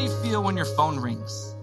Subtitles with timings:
[0.00, 1.54] do you feel when your phone rings?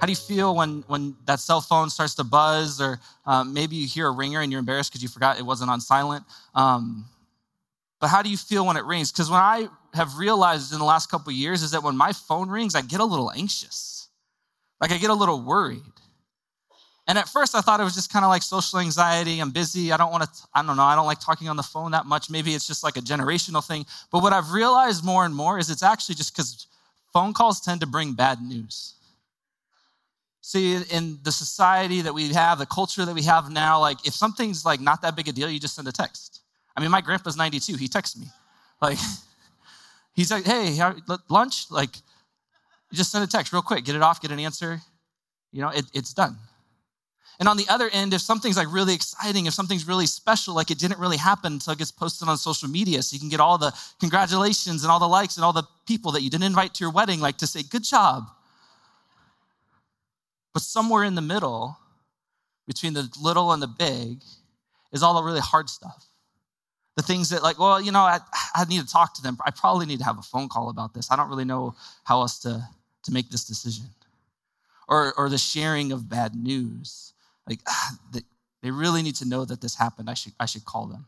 [0.00, 3.76] How do you feel when, when that cell phone starts to buzz, or um, maybe
[3.76, 6.24] you hear a ringer and you're embarrassed because you forgot it wasn't on silent?
[6.56, 7.06] Um,
[8.00, 9.12] but how do you feel when it rings?
[9.12, 12.48] Because when I have realized in the last couple years is that when my phone
[12.50, 14.08] rings, I get a little anxious.
[14.80, 15.82] Like I get a little worried.
[17.06, 19.38] And at first I thought it was just kind of like social anxiety.
[19.38, 19.92] I'm busy.
[19.92, 20.82] I don't want to, I don't know.
[20.82, 22.28] I don't like talking on the phone that much.
[22.28, 23.86] Maybe it's just like a generational thing.
[24.10, 26.66] But what I've realized more and more is it's actually just because
[27.12, 28.94] phone calls tend to bring bad news.
[30.40, 34.14] See, in the society that we have, the culture that we have now, like if
[34.14, 36.42] something's like not that big a deal, you just send a text.
[36.76, 37.76] I mean, my grandpa's 92.
[37.76, 38.26] He texts me.
[38.80, 38.98] Like,
[40.14, 40.78] he's like, hey,
[41.28, 41.70] lunch?
[41.70, 41.96] Like,
[42.90, 44.80] you just send a text real quick, get it off, get an answer.
[45.52, 46.36] You know, it, it's done.
[47.38, 50.70] And on the other end, if something's like really exciting, if something's really special, like
[50.70, 53.40] it didn't really happen until it gets posted on social media, so you can get
[53.40, 56.74] all the congratulations and all the likes and all the people that you didn't invite
[56.74, 58.30] to your wedding, like to say, good job.
[60.54, 61.78] But somewhere in the middle,
[62.66, 64.22] between the little and the big,
[64.92, 66.06] is all the really hard stuff.
[66.96, 68.20] The things that, like, well, you know, I,
[68.54, 69.36] I need to talk to them.
[69.44, 71.12] I probably need to have a phone call about this.
[71.12, 72.66] I don't really know how else to,
[73.02, 73.84] to make this decision.
[74.88, 77.12] Or, or the sharing of bad news
[77.48, 77.60] like
[78.62, 80.10] they really need to know that this happened.
[80.10, 81.06] I should, I should call them.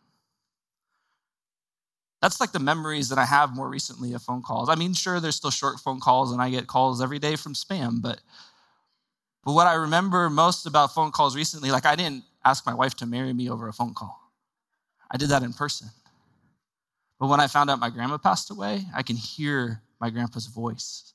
[2.20, 4.68] That's like the memories that I have more recently of phone calls.
[4.68, 7.54] I mean, sure, there's still short phone calls, and I get calls every day from
[7.54, 8.20] spam, but
[9.44, 12.94] but what I remember most about phone calls recently, like I didn't ask my wife
[12.96, 14.20] to marry me over a phone call.
[15.10, 15.88] I did that in person.
[17.18, 21.14] But when I found out my grandma passed away, I can hear my grandpa's voice,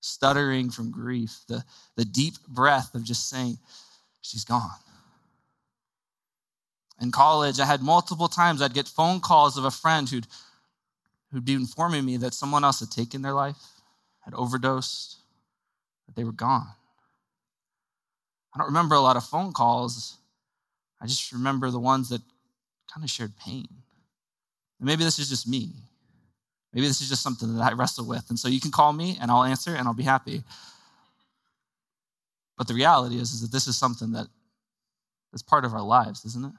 [0.00, 1.64] stuttering from grief, the,
[1.96, 3.58] the deep breath of just saying,
[4.28, 4.78] she's gone.
[7.00, 10.26] In college, I had multiple times I'd get phone calls of a friend who'd,
[11.32, 13.56] who'd be informing me that someone else had taken their life,
[14.20, 15.16] had overdosed,
[16.06, 16.66] that they were gone.
[18.54, 20.16] I don't remember a lot of phone calls.
[21.00, 22.22] I just remember the ones that
[22.92, 23.68] kind of shared pain.
[24.80, 25.70] And maybe this is just me.
[26.72, 28.28] Maybe this is just something that I wrestle with.
[28.28, 30.42] And so you can call me and I'll answer and I'll be happy.
[32.58, 34.26] But the reality is, is that this is something that
[35.32, 36.52] is part of our lives, isn't it?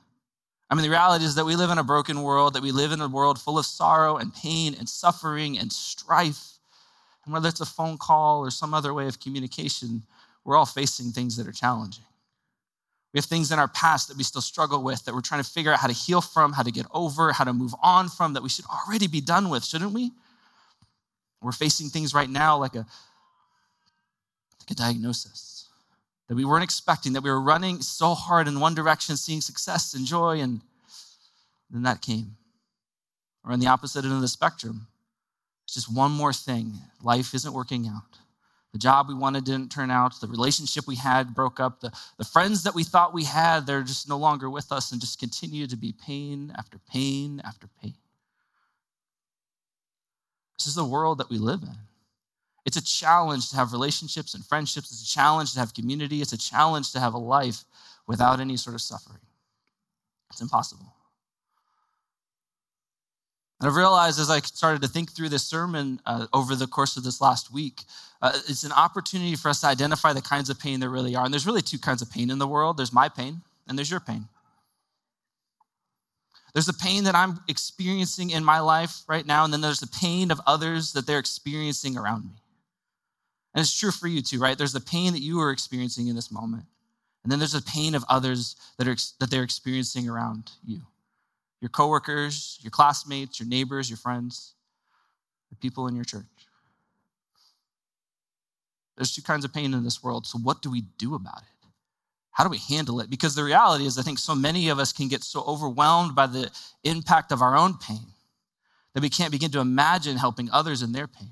[0.70, 2.92] I mean, the reality is that we live in a broken world, that we live
[2.92, 6.60] in a world full of sorrow and pain and suffering and strife.
[7.26, 10.04] And whether it's a phone call or some other way of communication,
[10.46, 12.06] we're all facing things that are challenging.
[13.14, 15.50] We have things in our past that we still struggle with, that we're trying to
[15.50, 18.34] figure out how to heal from, how to get over, how to move on from,
[18.34, 20.12] that we should already be done with, shouldn't we?
[21.42, 22.86] We're facing things right now like a,
[24.60, 25.49] like a diagnosis
[26.30, 29.96] that we weren't expecting, that we were running so hard in one direction, seeing success
[29.96, 30.62] and joy, and
[31.72, 32.38] then that came.
[33.44, 34.88] Or on the opposite end of the spectrum,
[35.66, 36.74] it's just one more thing.
[37.02, 38.20] Life isn't working out.
[38.74, 40.22] The job we wanted didn't turn out.
[40.22, 41.80] The relationship we had broke up.
[41.80, 45.02] The, the friends that we thought we had, they're just no longer with us and
[45.02, 47.96] just continue to be pain after pain after pain.
[50.60, 51.89] This is the world that we live in.
[52.66, 54.92] It's a challenge to have relationships and friendships.
[54.92, 56.22] It's a challenge to have community.
[56.22, 57.64] It's a challenge to have a life
[58.08, 59.22] without any sort of suffering.
[60.30, 60.94] It's impossible.
[63.60, 66.96] And I've realized as I started to think through this sermon uh, over the course
[66.96, 67.84] of this last week,
[68.22, 71.26] uh, it's an opportunity for us to identify the kinds of pain there really are.
[71.26, 73.92] And there's really two kinds of pain in the world there's my pain, and there's
[73.92, 74.28] your pain.
[76.54, 79.88] There's the pain that I'm experiencing in my life right now, and then there's the
[79.88, 82.32] pain of others that they're experiencing around me.
[83.54, 84.58] And it's true for you too, right?
[84.58, 86.66] There's the pain that you are experiencing in this moment.
[87.24, 90.82] And then there's the pain of others that, are, that they're experiencing around you
[91.62, 94.54] your coworkers, your classmates, your neighbors, your friends,
[95.50, 96.24] the people in your church.
[98.96, 100.26] There's two kinds of pain in this world.
[100.26, 101.68] So, what do we do about it?
[102.32, 103.10] How do we handle it?
[103.10, 106.28] Because the reality is, I think so many of us can get so overwhelmed by
[106.28, 106.50] the
[106.84, 108.08] impact of our own pain
[108.94, 111.32] that we can't begin to imagine helping others in their pain.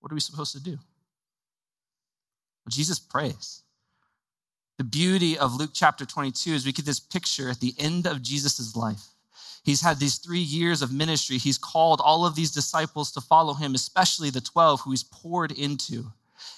[0.00, 0.72] What are we supposed to do?
[0.72, 3.62] Well, Jesus prays.
[4.78, 8.22] The beauty of Luke chapter 22 is we get this picture at the end of
[8.22, 9.02] Jesus' life.
[9.64, 11.36] He's had these three years of ministry.
[11.36, 15.50] He's called all of these disciples to follow him, especially the 12 who he's poured
[15.50, 16.12] into.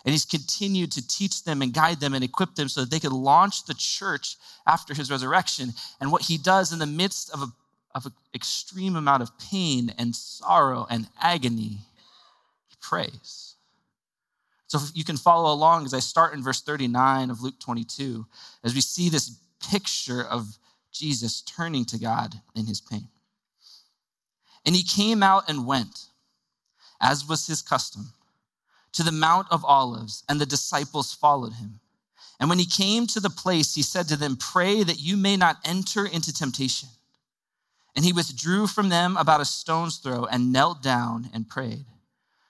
[0.04, 3.00] And he's continued to teach them and guide them and equip them so that they
[3.00, 5.72] could launch the church after his resurrection.
[6.00, 7.46] And what he does in the midst of, a,
[7.94, 11.78] of an extreme amount of pain and sorrow and agony
[12.80, 13.54] prays.
[14.66, 18.24] So you can follow along as I start in verse 39 of Luke 22,
[18.62, 19.36] as we see this
[19.70, 20.58] picture of
[20.92, 23.08] Jesus turning to God in his pain.
[24.64, 26.10] And he came out and went
[27.00, 28.12] as was his custom,
[28.92, 31.80] to the Mount of Olives, and the disciples followed him.
[32.38, 35.36] And when he came to the place, he said to them, Pray that you may
[35.36, 36.88] not enter into temptation.
[37.96, 41.86] And he withdrew from them about a stone's throw and knelt down and prayed,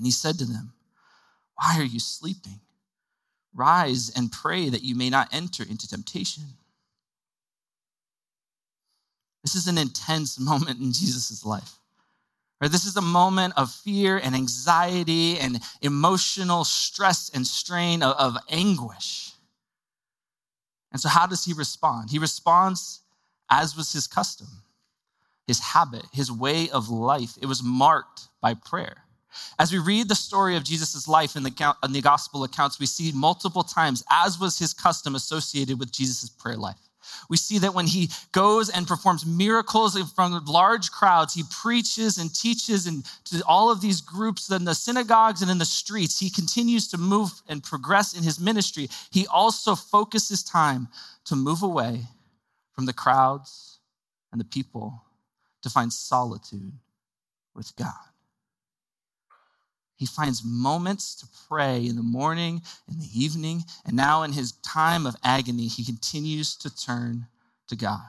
[0.00, 0.72] And he said to them,
[1.56, 2.60] Why are you sleeping?
[3.52, 6.44] Rise and pray that you may not enter into temptation.
[9.44, 11.74] This is an intense moment in Jesus' life.
[12.62, 12.70] Right?
[12.70, 18.38] This is a moment of fear and anxiety and emotional stress and strain of, of
[18.48, 19.32] anguish.
[20.92, 22.08] And so, how does he respond?
[22.08, 23.00] He responds
[23.50, 24.48] as was his custom,
[25.46, 27.36] his habit, his way of life.
[27.42, 29.04] It was marked by prayer.
[29.58, 32.86] As we read the story of Jesus' life in the, in the gospel accounts, we
[32.86, 36.78] see multiple times, as was his custom, associated with Jesus' prayer life.
[37.28, 41.42] We see that when he goes and performs miracles in front of large crowds, he
[41.50, 45.64] preaches and teaches and to all of these groups in the synagogues and in the
[45.64, 46.18] streets.
[46.18, 48.88] He continues to move and progress in his ministry.
[49.10, 50.88] He also focuses time
[51.24, 52.02] to move away
[52.72, 53.78] from the crowds
[54.32, 55.02] and the people
[55.62, 56.72] to find solitude
[57.54, 58.09] with God.
[60.00, 64.52] He finds moments to pray in the morning, in the evening, and now in his
[64.52, 67.26] time of agony, he continues to turn
[67.68, 68.08] to God,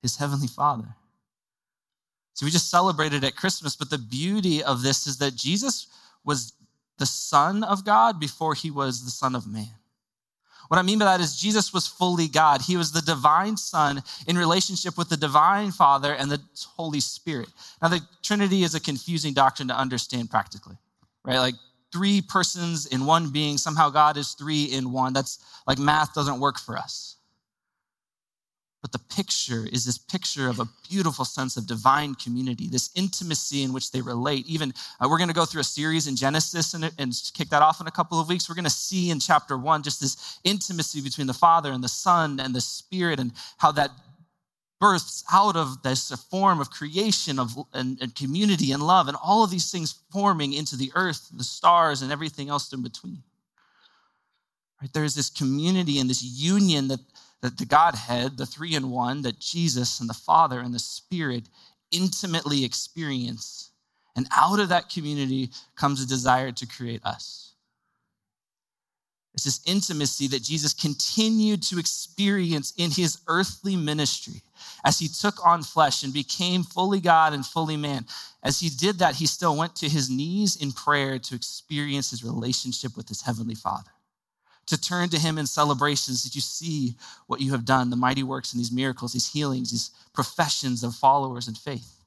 [0.00, 0.96] his heavenly Father.
[2.32, 5.86] So we just celebrated at Christmas, but the beauty of this is that Jesus
[6.24, 6.54] was
[6.96, 9.77] the Son of God before he was the Son of Man.
[10.68, 12.62] What I mean by that is Jesus was fully God.
[12.62, 16.40] He was the divine Son in relationship with the divine Father and the
[16.76, 17.48] Holy Spirit.
[17.82, 20.76] Now, the Trinity is a confusing doctrine to understand practically,
[21.24, 21.38] right?
[21.38, 21.54] Like
[21.92, 25.12] three persons in one being, somehow God is three in one.
[25.12, 27.16] That's like math doesn't work for us.
[28.90, 33.62] But the picture is this picture of a beautiful sense of divine community, this intimacy
[33.62, 34.46] in which they relate.
[34.46, 37.60] Even uh, we're going to go through a series in Genesis and, and kick that
[37.60, 38.48] off in a couple of weeks.
[38.48, 41.88] We're going to see in chapter one just this intimacy between the Father and the
[41.88, 43.90] Son and the Spirit and how that
[44.80, 49.44] births out of this form of creation of and, and community and love and all
[49.44, 53.22] of these things forming into the earth, the stars, and everything else in between.
[54.80, 54.92] Right?
[54.94, 57.00] There is this community and this union that
[57.42, 61.44] that the Godhead, the three in one, that Jesus and the Father and the Spirit
[61.90, 63.70] intimately experience.
[64.16, 67.54] And out of that community comes a desire to create us.
[69.34, 74.42] It's this intimacy that Jesus continued to experience in his earthly ministry
[74.84, 78.04] as he took on flesh and became fully God and fully man.
[78.42, 82.24] As he did that, he still went to his knees in prayer to experience his
[82.24, 83.92] relationship with his heavenly Father
[84.68, 86.22] to turn to him in celebrations.
[86.22, 86.94] Did you see
[87.26, 90.94] what you have done, the mighty works and these miracles, these healings, these professions of
[90.94, 92.04] followers and faith?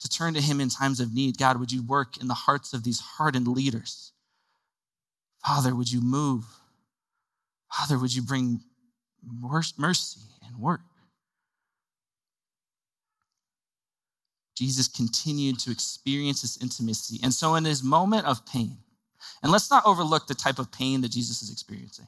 [0.00, 1.38] To turn to him in times of need.
[1.38, 4.12] God, would you work in the hearts of these hardened leaders?
[5.46, 6.44] Father, would you move?
[7.72, 8.60] Father, would you bring
[9.78, 10.80] mercy and work?
[14.56, 17.18] Jesus continued to experience this intimacy.
[17.22, 18.76] And so, in his moment of pain,
[19.42, 22.06] and let's not overlook the type of pain that Jesus is experiencing.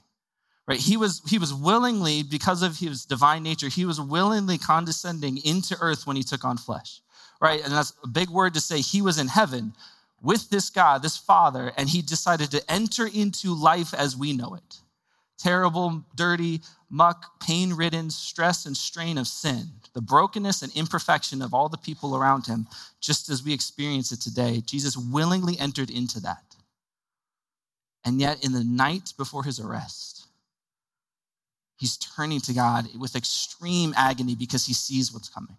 [0.67, 0.81] Right?
[0.81, 5.77] He was he was willingly because of his divine nature, he was willingly condescending into
[5.81, 7.01] earth when he took on flesh.
[7.41, 7.63] Right?
[7.63, 9.75] And that's a big word to say he was in heaven
[10.23, 14.55] with this God, this Father, and he decided to enter into life as we know
[14.55, 14.81] it.
[15.39, 21.53] Terrible, dirty, muck, pain ridden, stress and strain of sin, the brokenness and imperfection of
[21.53, 22.67] all the people around him,
[23.01, 24.63] just as we experience it today.
[24.65, 26.46] Jesus willingly entered into that.
[28.07, 30.29] And yet, in the night before his arrest,
[31.77, 35.57] he's turning to God with extreme agony because he sees what's coming.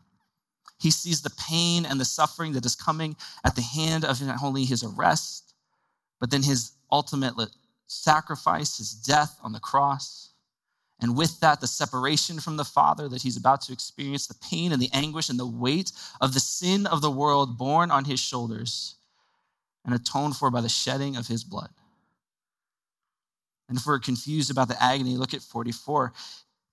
[0.79, 4.41] He sees the pain and the suffering that is coming at the hand of not
[4.41, 5.55] only his arrest,
[6.21, 7.35] but then his ultimate
[7.87, 10.29] sacrifice, his death on the cross.
[11.01, 14.71] And with that, the separation from the Father that he's about to experience, the pain
[14.71, 18.21] and the anguish and the weight of the sin of the world borne on his
[18.21, 18.95] shoulders
[19.83, 21.69] and atoned for by the shedding of his blood.
[23.69, 26.07] And if we're confused about the agony, look at 44.
[26.07, 26.13] It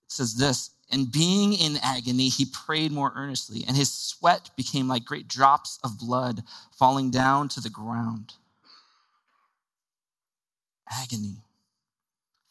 [0.07, 5.03] says this and being in agony, he prayed more earnestly, and his sweat became like
[5.03, 6.43] great drops of blood
[6.77, 8.33] falling down to the ground.
[10.91, 11.37] Agony.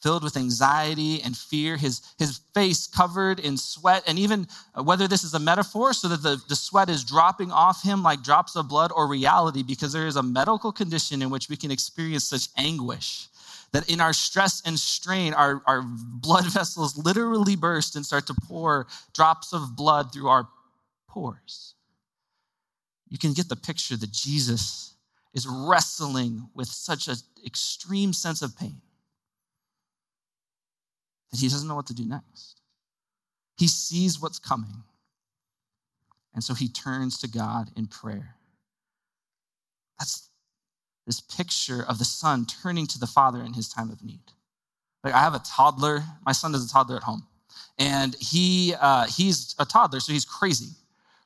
[0.02, 5.08] Filled with anxiety and fear, his, his face covered in sweat, and even uh, whether
[5.08, 8.56] this is a metaphor so that the, the sweat is dropping off him like drops
[8.56, 12.24] of blood, or reality, because there is a medical condition in which we can experience
[12.24, 13.28] such anguish
[13.74, 18.34] that in our stress and strain, our, our blood vessels literally burst and start to
[18.44, 20.48] pour drops of blood through our
[21.08, 21.74] pores.
[23.08, 24.94] You can get the picture that Jesus
[25.34, 28.80] is wrestling with such an extreme sense of pain
[31.32, 32.60] that he doesn't know what to do next.
[33.58, 34.84] He sees what's coming.
[36.32, 38.36] And so he turns to God in prayer.
[39.98, 40.28] That's
[41.06, 44.20] this picture of the son turning to the father in his time of need.
[45.02, 46.02] Like I have a toddler.
[46.24, 47.26] My son is a toddler at home,
[47.78, 50.70] and he uh, he's a toddler, so he's crazy,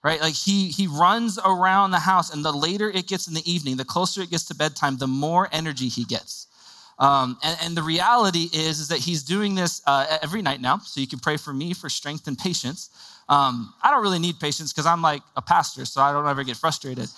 [0.03, 0.21] right?
[0.21, 3.77] Like he he runs around the house, and the later it gets in the evening,
[3.77, 6.47] the closer it gets to bedtime, the more energy he gets.
[6.99, 10.79] Um, and, and, the reality is, is that he's doing this uh, every night now.
[10.79, 12.91] So you can pray for me for strength and patience.
[13.29, 16.43] Um, I don't really need patience because I'm like a pastor, so I don't ever
[16.43, 17.09] get frustrated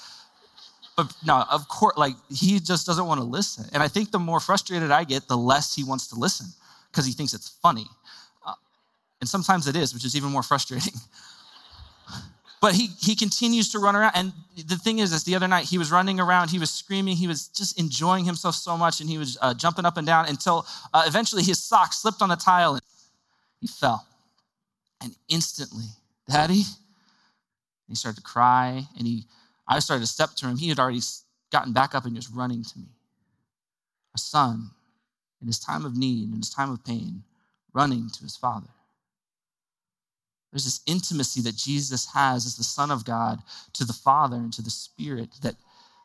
[0.97, 3.65] but no, of course, like he just doesn't want to listen.
[3.73, 6.47] And I think the more frustrated I get, the less he wants to listen
[6.91, 7.87] because he thinks it's funny.
[8.47, 8.55] Uh,
[9.21, 10.95] and sometimes it is, which is even more frustrating.
[12.61, 14.13] but he he continues to run around.
[14.15, 14.33] And
[14.67, 17.27] the thing is, is the other night he was running around, he was screaming, he
[17.27, 20.67] was just enjoying himself so much, and he was uh, jumping up and down until
[20.93, 22.83] uh, eventually his sock slipped on the tile and
[23.61, 24.07] he fell.
[25.03, 25.87] And instantly,
[26.29, 26.65] Daddy,
[27.89, 29.25] he started to cry, and he
[29.69, 30.57] I started to step to him.
[30.57, 31.01] He had already
[31.53, 32.89] gotten back up and was running to me.
[34.15, 34.71] A son
[35.41, 37.23] in his time of need, in his time of pain,
[37.73, 38.69] running to his father.
[40.53, 43.41] There's this intimacy that Jesus has as the Son of God
[43.75, 45.55] to the Father and to the Spirit that,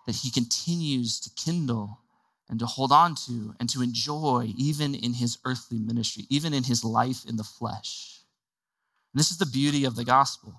[0.05, 1.99] that he continues to kindle
[2.47, 6.63] and to hold on to and to enjoy even in his earthly ministry, even in
[6.63, 8.19] his life in the flesh.
[9.13, 10.53] And this is the beauty of the gospel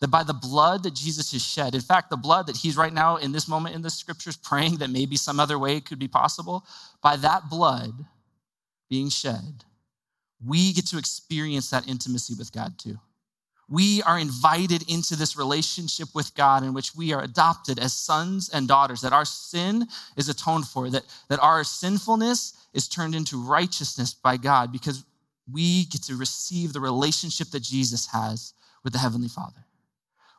[0.00, 2.92] that by the blood that Jesus has shed, in fact, the blood that he's right
[2.92, 6.08] now in this moment in the scriptures praying that maybe some other way could be
[6.08, 6.64] possible,
[7.02, 7.92] by that blood
[8.88, 9.64] being shed,
[10.44, 12.98] we get to experience that intimacy with God too.
[13.68, 18.48] We are invited into this relationship with God in which we are adopted as sons
[18.48, 19.86] and daughters, that our sin
[20.16, 25.04] is atoned for, that, that our sinfulness is turned into righteousness by God because
[25.50, 29.64] we get to receive the relationship that Jesus has with the Heavenly Father.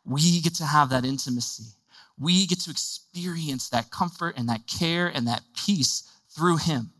[0.06, 1.76] We get to have that intimacy.
[2.20, 6.92] We get to experience that comfort and that care and that peace through Him.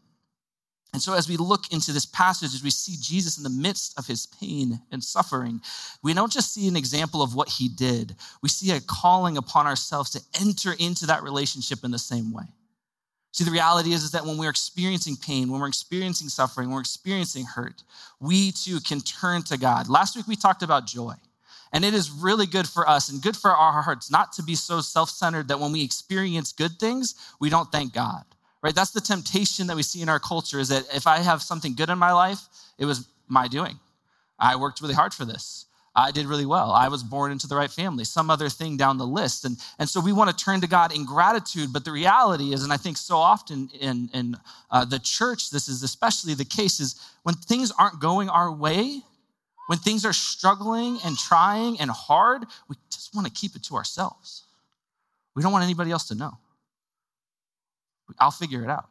[0.94, 3.98] And so, as we look into this passage, as we see Jesus in the midst
[3.98, 5.62] of his pain and suffering,
[6.04, 9.68] we don't just see an example of what he did, we see a calling upon
[9.68, 12.44] ourselves to enter into that relationship in the same way.
[13.32, 16.76] See, the reality is, is that when we're experiencing pain, when we're experiencing suffering, when
[16.76, 17.84] we're experiencing hurt,
[18.20, 19.88] we too can turn to God.
[19.88, 21.14] Last week we talked about joy.
[21.74, 24.56] And it is really good for us and good for our hearts not to be
[24.56, 28.24] so self centered that when we experience good things, we don't thank God,
[28.62, 28.76] right?
[28.76, 31.76] That's the temptation that we see in our culture is that if I have something
[31.76, 32.42] good in my life,
[32.78, 33.80] it was my doing.
[34.38, 35.66] I worked really hard for this.
[35.94, 36.72] I did really well.
[36.72, 39.44] I was born into the right family, some other thing down the list.
[39.44, 41.74] And, and so we want to turn to God in gratitude.
[41.74, 44.38] But the reality is, and I think so often in, in
[44.70, 49.02] uh, the church, this is especially the case, is when things aren't going our way,
[49.72, 53.76] when things are struggling and trying and hard, we just want to keep it to
[53.76, 54.44] ourselves.
[55.34, 56.38] We don't want anybody else to know.
[58.20, 58.90] I'll figure it out.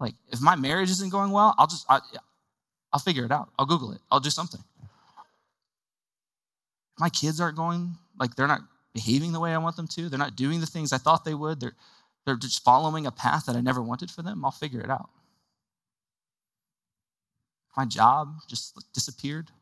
[0.00, 2.00] Like, if my marriage isn't going well, I'll just, I,
[2.92, 3.50] will figure it out.
[3.60, 4.00] I'll Google it.
[4.10, 4.60] I'll do something.
[4.82, 4.88] If
[6.98, 8.62] my kids aren't going, like, they're not
[8.92, 11.34] behaving the way I want them to, they're not doing the things I thought they
[11.34, 11.76] would, they're,
[12.24, 15.10] they're just following a path that I never wanted for them, I'll figure it out.
[17.76, 19.52] My job just disappeared,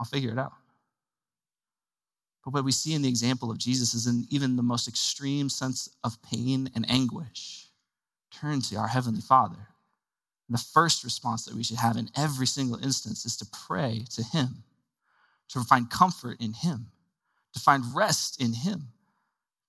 [0.00, 0.54] I'll figure it out.
[2.42, 5.50] But what we see in the example of Jesus is in even the most extreme
[5.50, 7.66] sense of pain and anguish,
[8.32, 9.68] turn to our Heavenly Father.
[10.48, 14.04] And the first response that we should have in every single instance is to pray
[14.14, 14.64] to Him,
[15.50, 16.86] to find comfort in Him,
[17.52, 18.88] to find rest in Him,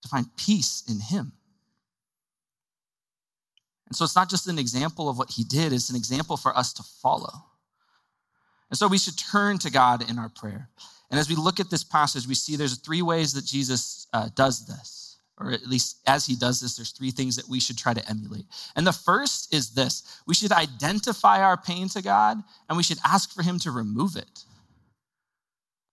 [0.02, 1.34] to find peace in Him.
[3.86, 6.58] And so it's not just an example of what He did, it's an example for
[6.58, 7.51] us to follow.
[8.72, 10.70] And so we should turn to God in our prayer.
[11.12, 14.30] And as we look at this passage, we see there's three ways that Jesus uh,
[14.34, 17.78] does this, or at least as he does this, there's three things that we should
[17.78, 18.46] try to emulate.
[18.78, 22.38] And the first is this we should identify our pain to God
[22.70, 24.46] and we should ask for him to remove it.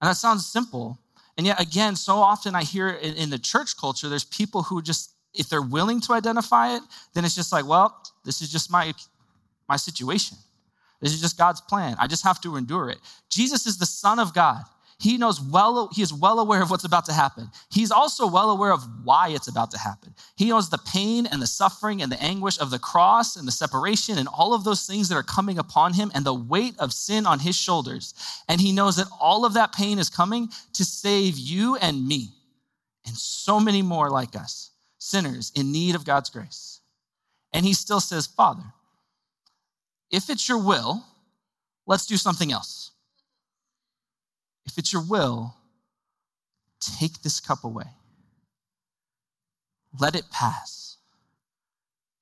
[0.01, 1.01] And that sounds simple.
[1.37, 4.81] And yet, again, so often I hear in, in the church culture, there's people who
[4.83, 6.83] just, if they're willing to identify it,
[7.15, 8.95] then it's just like, well, this is just my,
[9.69, 10.39] my situation.
[11.01, 11.97] This is just God's plan.
[11.99, 12.99] I just have to endure it.
[13.31, 14.63] Jesus is the Son of God.
[15.01, 17.49] He knows well, he is well aware of what's about to happen.
[17.71, 20.13] He's also well aware of why it's about to happen.
[20.37, 23.53] He knows the pain and the suffering and the anguish of the cross and the
[23.53, 26.93] separation and all of those things that are coming upon him and the weight of
[26.93, 28.13] sin on his shoulders.
[28.49, 32.31] And he knows that all of that pain is coming to save you and me
[33.07, 36.81] and so many more like us, sinners in need of God's grace.
[37.53, 38.65] And he still says, Father,
[40.11, 41.05] if it's your will,
[41.87, 42.93] let's do something else.
[44.67, 45.55] If it's your will,
[46.81, 47.87] take this cup away.
[49.99, 50.97] Let it pass.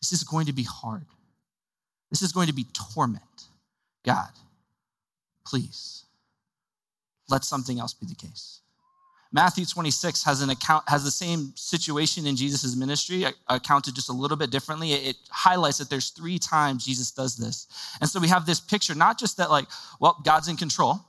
[0.01, 1.07] This is going to be hard.
[2.11, 3.23] This is going to be torment.
[4.05, 4.31] God,
[5.45, 6.05] please,
[7.29, 8.61] let something else be the case.
[9.33, 14.13] Matthew 26 has an account has the same situation in Jesus' ministry, accounted just a
[14.13, 14.93] little bit differently.
[14.93, 17.67] It highlights that there's three times Jesus does this.
[18.01, 19.67] And so we have this picture, not just that, like,
[20.01, 21.01] well, God's in control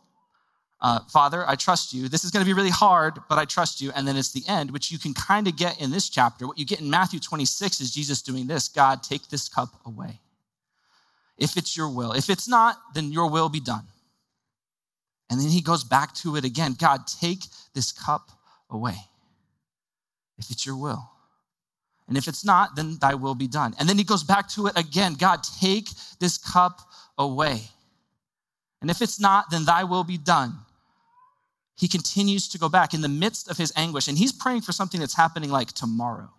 [0.79, 2.07] uh, Father, I trust you.
[2.07, 3.91] This is going to be really hard, but I trust you.
[3.95, 6.45] And then it's the end, which you can kind of get in this chapter.
[6.45, 10.19] What you get in Matthew 26 is Jesus doing this God, take this cup away.
[11.37, 12.11] If it's your will.
[12.13, 13.85] If it's not, then your will be done.
[15.29, 17.43] And then he goes back to it again God, take
[17.73, 18.31] this cup
[18.69, 18.95] away.
[20.37, 21.09] If it's your will.
[22.07, 23.73] And if it's not, then thy will be done.
[23.79, 26.81] And then he goes back to it again God, take this cup
[27.17, 27.61] away.
[28.81, 30.59] And if it's not, then thy will be done
[31.77, 34.71] he continues to go back in the midst of his anguish, and he's praying for
[34.71, 36.29] something that's happening like tomorrow.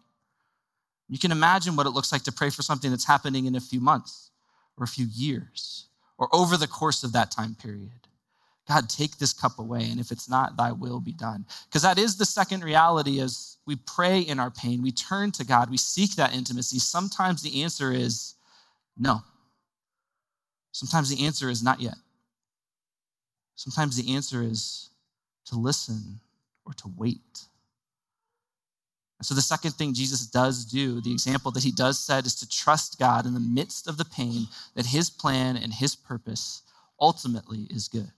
[1.09, 3.61] You can imagine what it looks like to pray for something that's happening in a
[3.61, 4.31] few months
[4.77, 5.87] or a few years
[6.19, 8.08] or over the course of that time period.
[8.69, 11.47] God, take this cup away, and if it's not, thy will be done.
[11.65, 15.45] Because that is the second reality as we pray in our pain, we turn to
[15.45, 16.79] God, we seek that intimacy.
[16.79, 18.35] Sometimes the answer is
[18.99, 19.21] no.
[20.73, 21.97] Sometimes the answer is not yet.
[23.57, 24.91] Sometimes the answer is
[25.47, 26.21] to listen
[26.67, 27.47] or to wait.
[29.19, 32.37] And so, the second thing Jesus does do, the example that he does set, is
[32.37, 36.63] to trust God in the midst of the pain that his plan and his purpose
[37.01, 38.13] ultimately is good.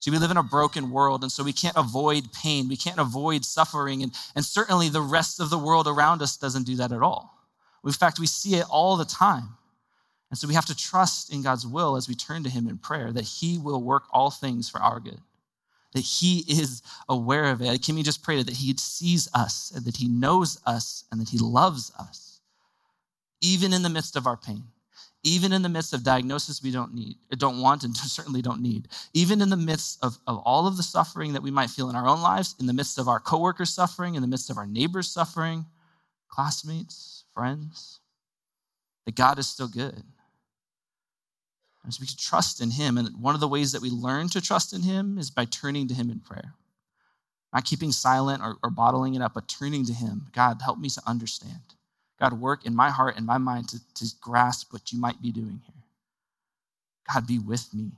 [0.00, 2.68] See, we live in a broken world, and so we can't avoid pain.
[2.68, 6.66] We can't avoid suffering, and, and certainly the rest of the world around us doesn't
[6.66, 7.34] do that at all.
[7.84, 9.48] In fact, we see it all the time.
[10.30, 12.78] And so we have to trust in God's will as we turn to Him in
[12.78, 15.20] prayer that He will work all things for our good
[15.94, 17.80] that he is aware of it.
[17.80, 21.38] Kimmy just prayed that he sees us and that he knows us and that he
[21.38, 22.40] loves us,
[23.40, 24.64] even in the midst of our pain,
[25.24, 28.88] even in the midst of diagnosis we don't need, don't want, and certainly don't need,
[29.14, 31.96] even in the midst of, of all of the suffering that we might feel in
[31.96, 34.66] our own lives, in the midst of our coworkers' suffering, in the midst of our
[34.66, 35.66] neighbors' suffering,
[36.28, 38.00] classmates, friends,
[39.06, 40.02] that God is still good
[41.86, 42.98] as we can trust in Him.
[42.98, 45.88] And one of the ways that we learn to trust in Him is by turning
[45.88, 46.54] to Him in prayer.
[47.52, 50.26] Not keeping silent or, or bottling it up, but turning to Him.
[50.32, 51.74] God, help me to understand.
[52.20, 55.30] God, work in my heart and my mind to, to grasp what you might be
[55.30, 55.82] doing here.
[57.12, 57.92] God, be with me.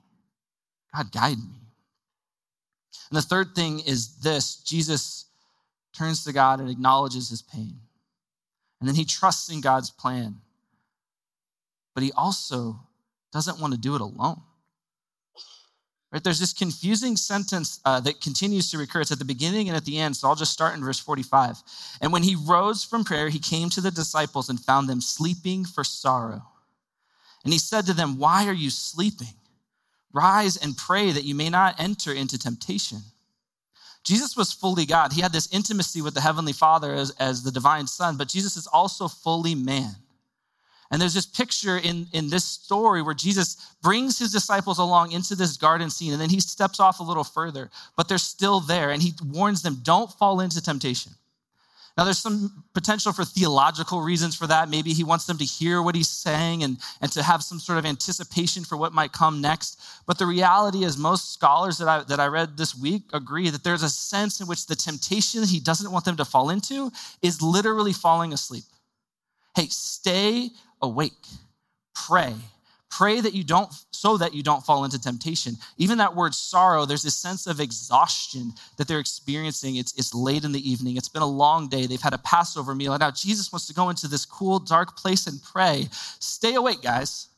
[0.94, 1.60] God, guide me.
[3.10, 5.26] And the third thing is this Jesus
[5.92, 7.80] turns to God and acknowledges his pain.
[8.80, 10.36] And then he trusts in God's plan.
[11.94, 12.80] But he also
[13.32, 14.42] doesn't want to do it alone.
[16.12, 16.24] Right?
[16.24, 19.00] There's this confusing sentence uh, that continues to recur.
[19.00, 21.62] It's at the beginning and at the end, so I'll just start in verse 45.
[22.00, 25.64] And when he rose from prayer, he came to the disciples and found them sleeping
[25.64, 26.42] for sorrow.
[27.44, 29.34] And he said to them, Why are you sleeping?
[30.12, 32.98] Rise and pray that you may not enter into temptation.
[34.02, 35.12] Jesus was fully God.
[35.12, 38.56] He had this intimacy with the Heavenly Father as, as the divine Son, but Jesus
[38.56, 39.94] is also fully man.
[40.90, 45.36] And there's this picture in, in this story where Jesus brings his disciples along into
[45.36, 48.90] this garden scene and then he steps off a little further, but they're still there
[48.90, 51.12] and he warns them, don't fall into temptation.
[51.96, 54.70] Now, there's some potential for theological reasons for that.
[54.70, 57.78] Maybe he wants them to hear what he's saying and, and to have some sort
[57.78, 59.78] of anticipation for what might come next.
[60.06, 63.64] But the reality is, most scholars that I, that I read this week agree that
[63.64, 66.90] there's a sense in which the temptation he doesn't want them to fall into
[67.22, 68.64] is literally falling asleep.
[69.54, 71.26] Hey, stay awake,
[71.94, 72.34] pray,
[72.90, 75.54] Pray that you don't, so that you don't fall into temptation.
[75.78, 79.76] Even that word sorrow, there's this sense of exhaustion that they're experiencing.
[79.76, 80.96] It's, it's late in the evening.
[80.96, 81.86] It's been a long day.
[81.86, 82.92] They've had a Passover meal.
[82.92, 85.86] And now Jesus wants to go into this cool, dark place and pray.
[85.92, 87.28] Stay awake, guys,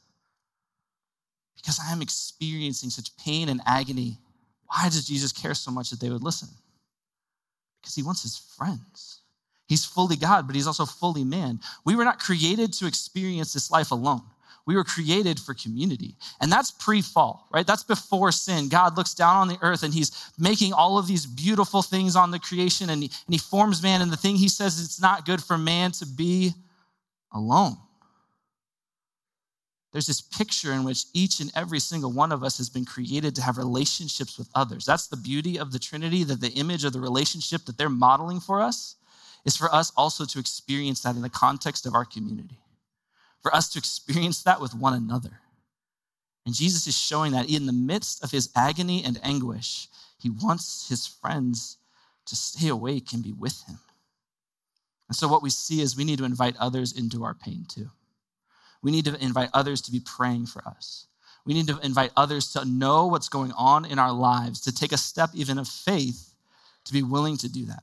[1.55, 4.17] because I am experiencing such pain and agony.
[4.67, 6.49] Why does Jesus care so much that they would listen?
[7.83, 9.21] Because he wants his friends.
[9.73, 11.59] He's fully God, but he's also fully man.
[11.87, 14.21] We were not created to experience this life alone.
[14.67, 16.15] We were created for community.
[16.43, 17.67] And that's pre fall, right?
[17.67, 18.69] That's before sin.
[18.69, 22.31] God looks down on the earth and he's making all of these beautiful things on
[22.31, 24.03] the creation and he, and he forms man.
[24.03, 26.53] And the thing he says it's not good for man to be
[27.33, 27.79] alone.
[29.93, 33.35] There's this picture in which each and every single one of us has been created
[33.37, 34.85] to have relationships with others.
[34.85, 38.39] That's the beauty of the Trinity, that the image of the relationship that they're modeling
[38.39, 38.97] for us
[39.45, 42.63] is for us also to experience that in the context of our community
[43.43, 45.41] for us to experience that with one another.
[46.47, 50.89] And Jesus is showing that in the midst of his agony and anguish, he wants
[50.89, 51.79] his friends
[52.27, 53.79] to stay awake and be with him.
[55.09, 57.91] And so, what we see is we need to invite others into our pain too.
[58.83, 61.07] We need to invite others to be praying for us.
[61.45, 64.93] We need to invite others to know what's going on in our lives, to take
[64.93, 66.33] a step even of faith
[66.85, 67.83] to be willing to do that.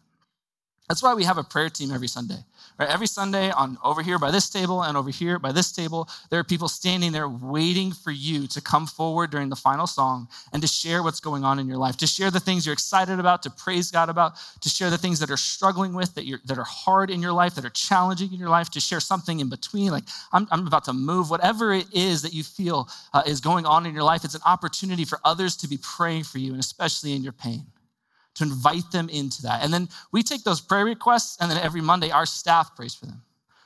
[0.90, 2.44] That's why we have a prayer team every Sunday.
[2.80, 2.90] Right?
[2.90, 6.40] Every Sunday on over here by this table and over here by this table, there
[6.40, 10.64] are people standing there waiting for you to come forward during the final song and
[10.64, 13.44] to share what's going on in your life, to share the things you're excited about,
[13.44, 16.58] to praise God about, to share the things that are struggling with, that, you're, that
[16.58, 19.50] are hard in your life, that are challenging in your life, to share something in
[19.50, 23.42] between, like I'm, I'm about to move, whatever it is that you feel uh, is
[23.42, 26.52] going on in your life, it's an opportunity for others to be praying for you,
[26.52, 27.68] and especially in your pain
[28.40, 29.64] to invite them into that.
[29.64, 33.06] And then we take those prayer requests, and then every Monday, our staff prays for
[33.06, 33.22] them.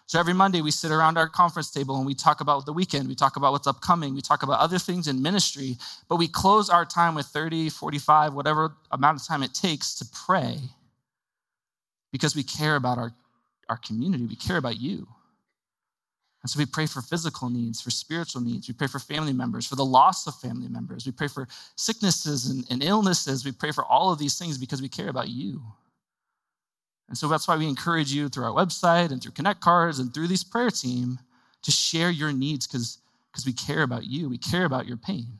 [0.05, 3.07] So every Monday, we sit around our conference table and we talk about the weekend,
[3.07, 5.77] we talk about what's upcoming, we talk about other things in ministry,
[6.09, 10.05] but we close our time with 30, 45, whatever amount of time it takes to
[10.25, 10.57] pray
[12.11, 13.13] because we care about our,
[13.69, 15.07] our community, we care about you.
[16.43, 18.67] And so we pray for physical needs, for spiritual needs.
[18.67, 21.05] We pray for family members, for the loss of family members.
[21.05, 23.45] We pray for sicknesses and, and, illnesses.
[23.45, 25.61] We pray for all of these things because we care about you.
[27.07, 30.13] And so that's why we encourage you through our website and through Connect Cards and
[30.13, 31.17] through this prayer team
[31.61, 32.99] to share your needs because
[33.45, 34.27] we care about you.
[34.27, 35.39] We care about your pain.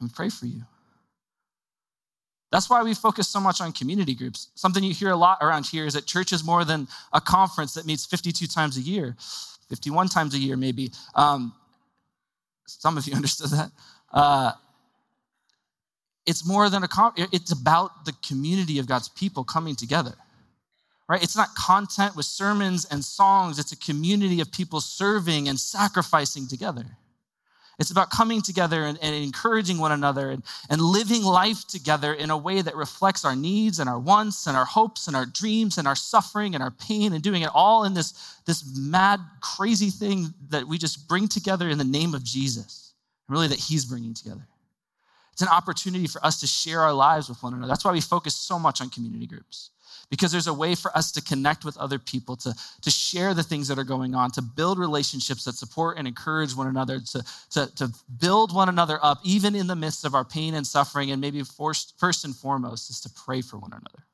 [0.00, 0.62] And we pray for you.
[2.54, 4.50] That's why we focus so much on community groups.
[4.54, 7.74] Something you hear a lot around here is that church is more than a conference
[7.74, 9.16] that meets 52 times a year,
[9.70, 10.92] 51 times a year, maybe.
[11.16, 11.52] Um,
[12.64, 13.72] some of you understood that.
[14.12, 14.52] Uh,
[16.26, 20.14] it's more than a conference, it's about the community of God's people coming together.
[21.08, 21.24] Right?
[21.24, 26.46] It's not content with sermons and songs, it's a community of people serving and sacrificing
[26.46, 26.86] together.
[27.78, 32.30] It's about coming together and, and, encouraging one another and, and living life together in
[32.30, 35.76] a way that reflects our needs and our wants and our hopes and our dreams
[35.78, 39.90] and our suffering and our pain and doing it all in this, this mad, crazy
[39.90, 42.94] thing that we just bring together in the name of Jesus,
[43.28, 44.46] really that He's bringing together.
[45.32, 47.66] It's an opportunity for us to share our lives with one another.
[47.68, 49.70] That's why we focus so much on community groups
[50.10, 53.42] because there's a way for us to connect with other people, to, to share the
[53.42, 57.24] things that are going on, to build relationships that support and encourage one another, to,
[57.50, 61.10] to, to build one another up, even in the midst of our pain and suffering.
[61.10, 64.04] And maybe first, first and foremost is to pray for one another.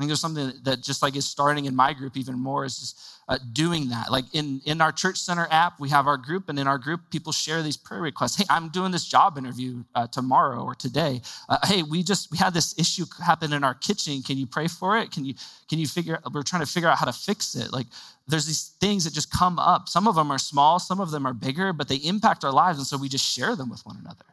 [0.00, 2.78] I think there's something that just like is starting in my group even more is
[2.78, 4.10] just uh, doing that.
[4.10, 7.02] Like in, in our Church Center app, we have our group, and in our group,
[7.10, 8.36] people share these prayer requests.
[8.36, 11.20] Hey, I'm doing this job interview uh, tomorrow or today.
[11.50, 14.22] Uh, hey, we just we had this issue happen in our kitchen.
[14.22, 15.10] Can you pray for it?
[15.10, 15.34] Can you
[15.68, 16.18] can you figure?
[16.32, 17.70] We're trying to figure out how to fix it.
[17.70, 17.86] Like
[18.26, 19.90] there's these things that just come up.
[19.90, 22.78] Some of them are small, some of them are bigger, but they impact our lives,
[22.78, 24.24] and so we just share them with one another.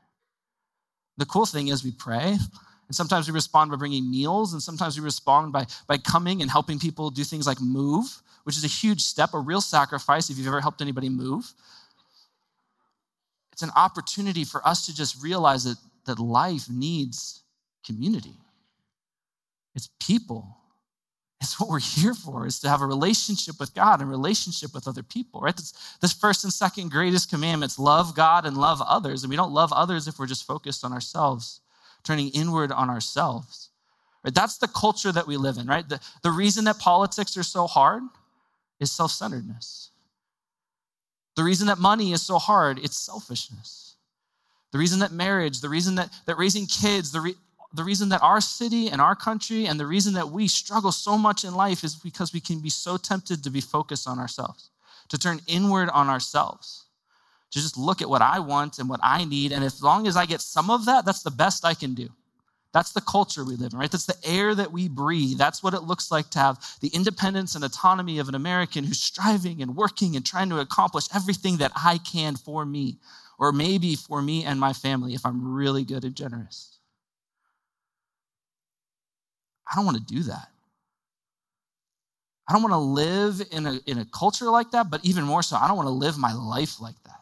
[1.17, 2.37] The cool thing is we pray
[2.87, 6.49] and sometimes we respond by bringing meals, and sometimes we respond by, by coming and
[6.49, 10.37] helping people do things like move, which is a huge step, a real sacrifice if
[10.37, 11.53] you've ever helped anybody move.
[13.51, 17.43] It's an opportunity for us to just realize that, that life needs
[17.85, 18.37] community.
[19.75, 20.55] It's people.
[21.41, 24.87] It's what we're here for, is to have a relationship with God and relationship with
[24.87, 25.55] other people, right?
[25.55, 29.23] This, this first and second greatest commandments love God and love others.
[29.23, 31.59] And we don't love others if we're just focused on ourselves
[32.07, 33.69] turning inward on ourselves.
[34.23, 34.33] Right?
[34.33, 35.87] That's the culture that we live in, right?
[35.87, 38.01] The, the reason that politics are so hard
[38.79, 39.91] is self centeredness.
[41.35, 43.95] The reason that money is so hard, it's selfishness.
[44.71, 47.35] The reason that marriage, the reason that, that raising kids, the, re,
[47.73, 51.17] the reason that our city and our country, and the reason that we struggle so
[51.17, 54.71] much in life is because we can be so tempted to be focused on ourselves,
[55.09, 56.86] to turn inward on ourselves.
[57.51, 59.51] To just look at what I want and what I need.
[59.51, 62.09] And as long as I get some of that, that's the best I can do.
[62.73, 63.89] That's the culture we live in, right?
[63.89, 65.37] That's the air that we breathe.
[65.37, 68.99] That's what it looks like to have the independence and autonomy of an American who's
[68.99, 72.97] striving and working and trying to accomplish everything that I can for me,
[73.39, 76.77] or maybe for me and my family if I'm really good and generous.
[79.71, 80.49] I don't want to do that.
[82.47, 85.43] I don't want to live in a, in a culture like that, but even more
[85.43, 87.19] so, I don't want to live my life like that.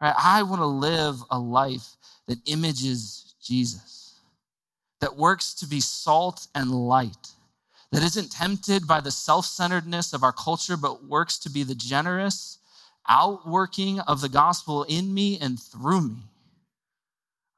[0.00, 0.14] Right?
[0.16, 4.14] I want to live a life that images Jesus,
[5.00, 7.28] that works to be salt and light,
[7.90, 11.74] that isn't tempted by the self centeredness of our culture, but works to be the
[11.74, 12.58] generous
[13.08, 16.22] outworking of the gospel in me and through me.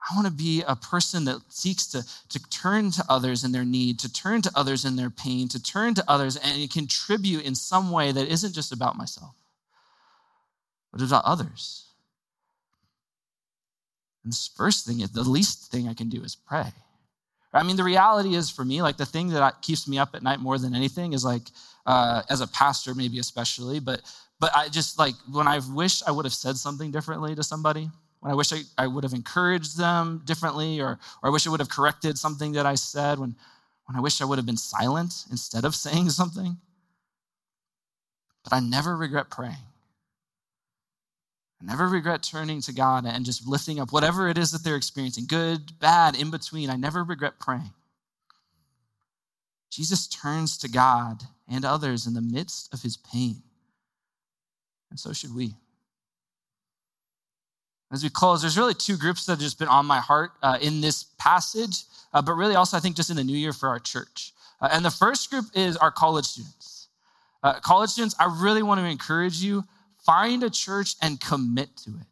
[0.09, 3.65] I want to be a person that seeks to, to turn to others in their
[3.65, 7.55] need, to turn to others in their pain, to turn to others and contribute in
[7.55, 9.35] some way that isn't just about myself,
[10.91, 11.90] but about others.
[14.25, 16.73] And this first thing the least thing I can do is pray.
[17.53, 20.23] I mean, the reality is for me, like the thing that keeps me up at
[20.23, 21.43] night more than anything is like,
[21.85, 24.03] uh, as a pastor, maybe especially, but
[24.39, 27.91] but I just like when I wish I would have said something differently to somebody,
[28.21, 31.51] when I wish I, I would have encouraged them differently, or, or I wish I
[31.51, 33.35] would have corrected something that I said, when,
[33.87, 36.57] when I wish I would have been silent instead of saying something.
[38.45, 39.70] But I never regret praying.
[41.61, 44.77] I never regret turning to God and just lifting up whatever it is that they're
[44.77, 46.71] experiencing, good, bad, in between.
[46.71, 47.73] I never regret praying.
[49.71, 53.43] Jesus turns to God and others in the midst of his pain.
[54.91, 55.55] And so should we.
[57.93, 60.59] As we close, there's really two groups that have just been on my heart uh,
[60.63, 63.69] in this passage, uh, but really also, I think, just in the new year for
[63.69, 64.33] our church.
[64.61, 66.89] Uh, and the first group is our college students.
[67.43, 69.65] Uh, college students, I really want to encourage you
[70.05, 72.07] find a church and commit to it.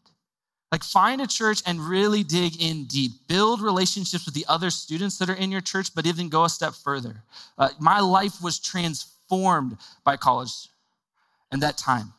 [0.71, 3.13] Like, find a church and really dig in deep.
[3.27, 6.49] Build relationships with the other students that are in your church, but even go a
[6.49, 7.23] step further.
[7.57, 10.69] Uh, my life was transformed by college
[11.51, 12.13] and that time.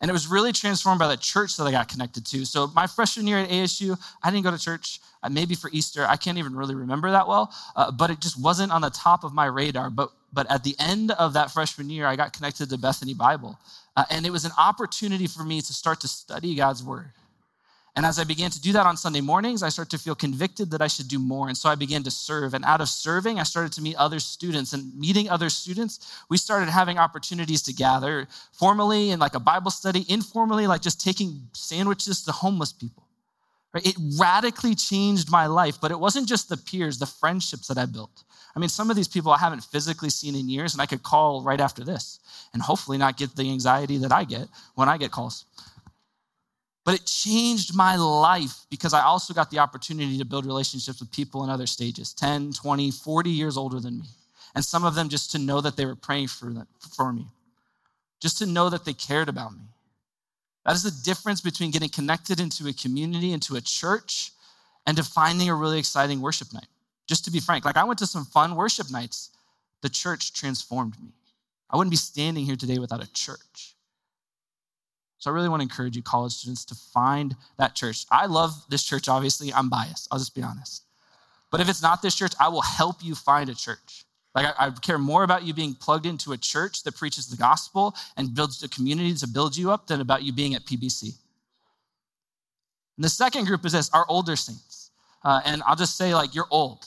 [0.00, 2.44] And it was really transformed by the church that I got connected to.
[2.44, 4.98] So my freshman year at ASU, I didn't go to church.
[5.22, 8.40] Uh, maybe for Easter, I can't even really remember that well, uh, but it just
[8.40, 9.90] wasn't on the top of my radar.
[9.90, 13.58] But but at the end of that freshman year, I got connected to Bethany Bible,
[13.96, 17.12] uh, and it was an opportunity for me to start to study God's Word.
[17.94, 20.70] And as I began to do that on Sunday mornings, I started to feel convicted
[20.70, 21.48] that I should do more.
[21.48, 22.54] And so I began to serve.
[22.54, 24.72] And out of serving, I started to meet other students.
[24.72, 29.70] And meeting other students, we started having opportunities to gather formally in like a Bible
[29.70, 33.04] study, informally, like just taking sandwiches to homeless people.
[33.74, 37.86] It radically changed my life, but it wasn't just the peers, the friendships that I
[37.86, 38.24] built.
[38.54, 41.02] I mean, some of these people I haven't physically seen in years, and I could
[41.02, 42.20] call right after this
[42.52, 45.46] and hopefully not get the anxiety that I get when I get calls.
[46.84, 51.12] But it changed my life because I also got the opportunity to build relationships with
[51.12, 54.06] people in other stages 10, 20, 40 years older than me.
[54.54, 57.26] And some of them just to know that they were praying for, them, for me,
[58.20, 59.62] just to know that they cared about me.
[60.64, 64.32] That is the difference between getting connected into a community, into a church,
[64.86, 66.66] and to finding a really exciting worship night.
[67.06, 69.30] Just to be frank, like I went to some fun worship nights.
[69.82, 71.12] The church transformed me.
[71.68, 73.74] I wouldn't be standing here today without a church.
[75.18, 78.06] So I really want to encourage you, college students, to find that church.
[78.10, 79.52] I love this church, obviously.
[79.52, 80.08] I'm biased.
[80.10, 80.84] I'll just be honest.
[81.50, 84.04] But if it's not this church, I will help you find a church.
[84.34, 87.36] Like, I, I care more about you being plugged into a church that preaches the
[87.36, 91.14] gospel and builds a community to build you up than about you being at PBC.
[92.96, 94.90] And the second group is this our older saints.
[95.24, 96.86] Uh, and I'll just say, like, you're old.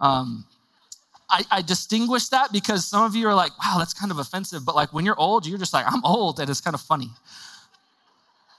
[0.00, 0.44] Um,
[1.30, 4.64] I, I, distinguish that because some of you are like, wow, that's kind of offensive.
[4.64, 7.10] But like when you're old, you're just like, I'm old, and it's kind of funny.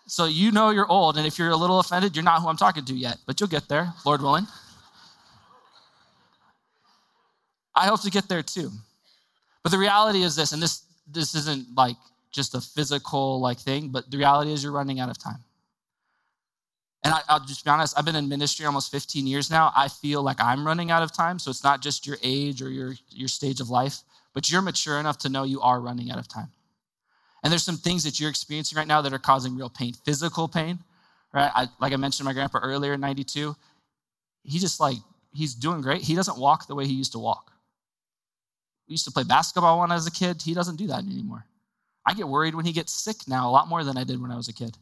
[0.06, 2.58] So you know you're old, and if you're a little offended, you're not who I'm
[2.58, 4.48] talking to yet, but you'll get there, Lord willing.
[7.80, 8.72] I hope to get there too.
[9.64, 11.98] But the reality is this, and this this isn't like
[12.32, 15.44] just a physical like thing, but the reality is you're running out of time.
[17.04, 19.72] And I, will just be honest, I've been in ministry almost 15 years now.
[19.76, 21.40] I feel like I'm running out of time.
[21.40, 24.00] So it's not just your age or your, your stage of life,
[24.34, 26.50] but you're mature enough to know you are running out of time.
[27.42, 30.50] And there's some things that you're experiencing right now that are causing real pain, physical
[30.50, 30.80] pain,
[31.34, 31.50] right?
[31.56, 33.56] I, like I mentioned, my grandpa earlier, 92,
[34.44, 34.98] he just like,
[35.34, 36.02] he's doing great.
[36.02, 37.54] He doesn't walk the way he used to walk.
[38.90, 40.42] We used to play basketball when I was a kid.
[40.42, 41.46] He doesn't do that anymore.
[42.06, 44.32] I get worried when he gets sick now a lot more than I did when
[44.32, 44.76] I was a kid.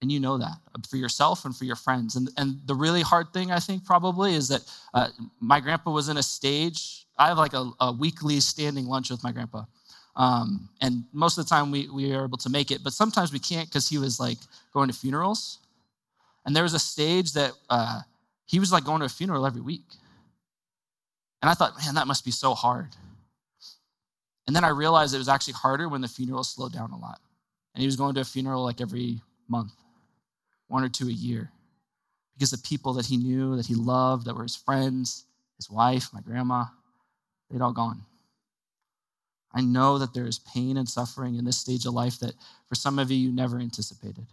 [0.00, 2.14] And you know that uh, for yourself and for your friends.
[2.14, 4.62] And, and the really hard thing, I think, probably, is that
[4.94, 5.08] uh,
[5.40, 7.06] my grandpa was in a stage.
[7.18, 9.64] I have like a, a weekly standing lunch with my grandpa.
[10.14, 13.32] Um, and most of the time we, we are able to make it, but sometimes
[13.32, 14.38] we can't because he was like
[14.72, 15.58] going to funerals.
[16.46, 18.00] And there was a stage that uh,
[18.46, 19.84] he was like going to a funeral every week.
[21.40, 22.96] And I thought, man, that must be so hard.
[24.46, 27.20] And then I realized it was actually harder when the funeral slowed down a lot.
[27.74, 29.72] And he was going to a funeral like every month,
[30.68, 31.52] one or two a year,
[32.34, 35.24] because the people that he knew, that he loved, that were his friends,
[35.56, 36.64] his wife, my grandma,
[37.50, 38.02] they'd all gone.
[39.52, 42.34] I know that there is pain and suffering in this stage of life that
[42.66, 44.26] for some of you, you never anticipated.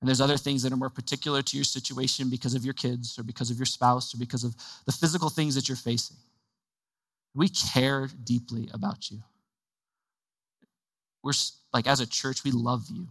[0.00, 3.18] And there's other things that are more particular to your situation because of your kids
[3.18, 4.54] or because of your spouse or because of
[4.84, 6.16] the physical things that you're facing.
[7.34, 9.22] We care deeply about you.
[11.22, 11.32] We're
[11.72, 13.08] like, as a church, we love you.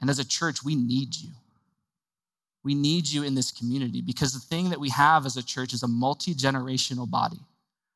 [0.00, 1.30] And as a church, we need you.
[2.62, 5.72] We need you in this community because the thing that we have as a church
[5.72, 7.38] is a multi generational body.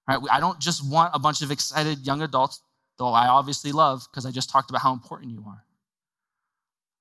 [0.08, 0.18] Right?
[0.30, 2.60] I don't just want a bunch of excited young adults,
[2.96, 5.64] though I obviously love because I just talked about how important you are.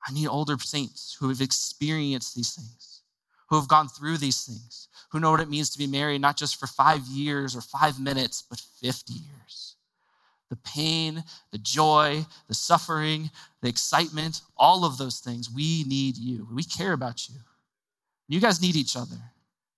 [0.08, 3.02] I need older saints who have experienced these things,
[3.50, 6.38] who have gone through these things, who know what it means to be married not
[6.38, 9.76] just for five years or five minutes, but 50 years.
[10.50, 13.30] The pain, the joy, the suffering,
[13.62, 15.50] the excitement, all of those things.
[15.50, 16.48] We need you.
[16.52, 17.36] We care about you.
[18.28, 19.18] You guys need each other.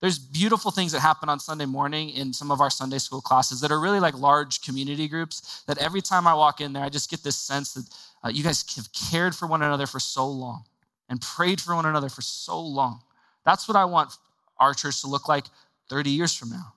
[0.02, 3.62] There's beautiful things that happen on Sunday morning in some of our Sunday school classes
[3.62, 5.64] that are really like large community groups.
[5.68, 7.86] That every time I walk in there, I just get this sense that
[8.24, 10.64] uh, you guys have cared for one another for so long
[11.08, 13.02] and prayed for one another for so long.
[13.46, 14.18] That's what I want
[14.58, 15.46] our church to look like
[15.90, 16.74] 30 years from now.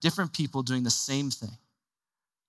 [0.00, 1.56] Different people doing the same thing,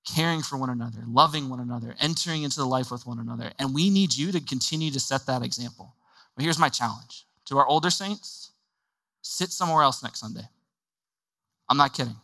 [0.06, 3.52] caring for one another, loving one another, entering into the life with one another.
[3.58, 5.96] And we need you to continue to set that example.
[6.36, 8.52] But here's my challenge to our older saints
[9.26, 10.48] sit somewhere else next Sunday.
[11.68, 12.16] I'm not kidding.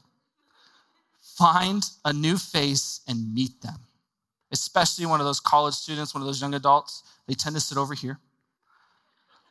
[1.38, 3.80] Find a new face and meet them,
[4.52, 7.04] especially one of those college students, one of those young adults.
[7.28, 8.20] They tend to sit over here.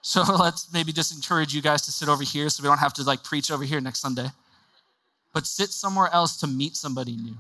[0.03, 2.95] So let's maybe just encourage you guys to sit over here so we don't have
[2.95, 4.29] to like preach over here next Sunday.
[5.33, 7.37] But sit somewhere else to meet somebody new.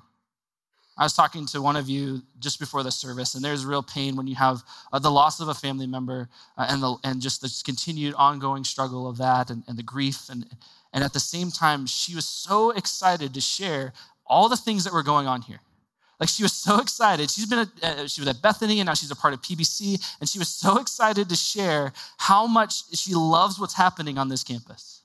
[1.00, 4.16] I was talking to one of you just before the service, and there's real pain
[4.16, 7.40] when you have uh, the loss of a family member uh, and, the, and just
[7.40, 10.28] the continued ongoing struggle of that and, and the grief.
[10.28, 10.44] And,
[10.92, 13.94] and at the same time, she was so excited to share
[14.26, 15.60] all the things that were going on here.
[16.20, 17.30] Like she was so excited.
[17.30, 20.16] She's been at, uh, she was at Bethany and now she's a part of PBC,
[20.20, 24.44] and she was so excited to share how much she loves what's happening on this
[24.44, 25.00] campus.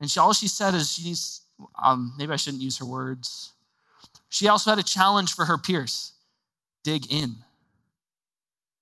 [0.00, 1.42] And she, all she said is she needs.
[1.82, 3.52] Um, maybe I shouldn't use her words.
[4.28, 6.12] She also had a challenge for her peers
[6.86, 7.34] dig in.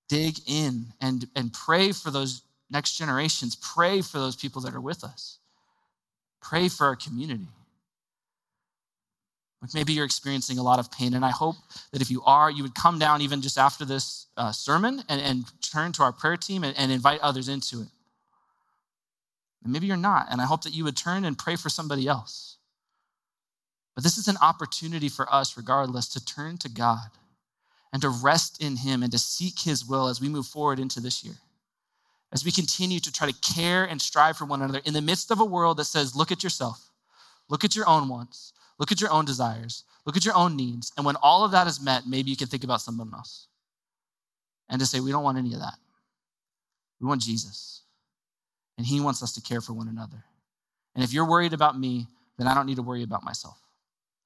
[0.08, 3.56] Dig in and, and pray for those next generations.
[3.56, 5.38] Pray for those people that are with us.
[6.42, 7.48] Pray for our community.
[9.62, 11.56] Like Maybe you're experiencing a lot of pain, and I hope
[11.92, 15.22] that if you are, you would come down even just after this uh, sermon and,
[15.22, 17.88] and turn to our prayer team and, and invite others into it.
[19.62, 22.06] And maybe you're not, and I hope that you would turn and pray for somebody
[22.06, 22.58] else.
[23.94, 27.10] But this is an opportunity for us, regardless, to turn to God
[27.92, 31.00] and to rest in Him and to seek His will as we move forward into
[31.00, 31.36] this year.
[32.32, 35.30] As we continue to try to care and strive for one another in the midst
[35.30, 36.90] of a world that says, look at yourself,
[37.48, 40.92] look at your own wants, look at your own desires, look at your own needs.
[40.96, 43.46] And when all of that is met, maybe you can think about someone else
[44.68, 45.78] and to say, we don't want any of that.
[47.00, 47.82] We want Jesus.
[48.76, 50.24] And He wants us to care for one another.
[50.96, 53.58] And if you're worried about me, then I don't need to worry about myself.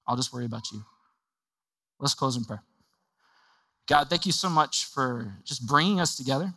[0.08, 0.82] I'll just worry about you.
[2.00, 2.62] Let's close in prayer.
[3.86, 6.52] God, thank you so much for just bringing us together.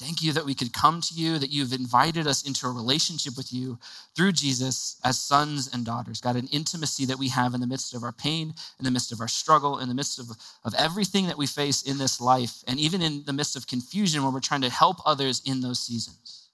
[0.00, 3.36] Thank you that we could come to you, that you've invited us into a relationship
[3.36, 3.78] with you
[4.16, 6.20] through Jesus as sons and daughters.
[6.20, 9.12] God, an intimacy that we have in the midst of our pain, in the midst
[9.12, 10.30] of our struggle, in the midst of,
[10.64, 14.24] of everything that we face in this life, and even in the midst of confusion
[14.24, 16.48] when we're trying to help others in those seasons.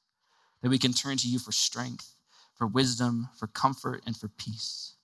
[0.63, 2.15] That we can turn to you for strength,
[2.55, 4.97] for wisdom, for comfort, and for peace.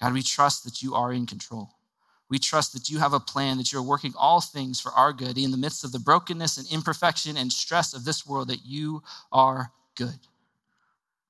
[0.00, 1.70] God, we trust that you are in control.
[2.30, 5.38] We trust that you have a plan, that you're working all things for our good
[5.38, 9.02] in the midst of the brokenness and imperfection and stress of this world, that you
[9.32, 10.18] are good,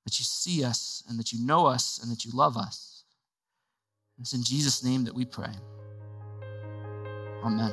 [0.05, 3.05] that you see us and that you know us and that you love us.
[4.21, 5.53] It's in Jesus' name that we pray.
[7.45, 7.73] Amen.